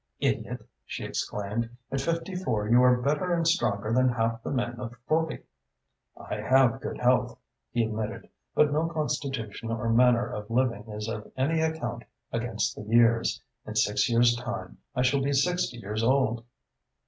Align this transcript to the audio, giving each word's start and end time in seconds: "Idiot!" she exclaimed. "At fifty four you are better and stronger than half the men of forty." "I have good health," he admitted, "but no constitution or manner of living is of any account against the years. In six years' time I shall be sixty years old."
"Idiot!" 0.19 0.67
she 0.83 1.03
exclaimed. 1.03 1.69
"At 1.91 2.01
fifty 2.01 2.33
four 2.35 2.67
you 2.67 2.81
are 2.81 2.99
better 3.03 3.35
and 3.35 3.47
stronger 3.47 3.93
than 3.93 4.09
half 4.09 4.41
the 4.41 4.49
men 4.49 4.79
of 4.79 4.95
forty." 5.07 5.43
"I 6.17 6.37
have 6.37 6.81
good 6.81 6.97
health," 6.99 7.37
he 7.69 7.83
admitted, 7.83 8.27
"but 8.55 8.73
no 8.73 8.87
constitution 8.87 9.69
or 9.69 9.89
manner 9.93 10.25
of 10.27 10.49
living 10.49 10.85
is 10.87 11.07
of 11.07 11.31
any 11.37 11.59
account 11.61 12.01
against 12.31 12.75
the 12.75 12.81
years. 12.81 13.43
In 13.67 13.75
six 13.75 14.09
years' 14.09 14.35
time 14.35 14.79
I 14.95 15.03
shall 15.03 15.21
be 15.21 15.33
sixty 15.33 15.77
years 15.77 16.01
old." 16.01 16.45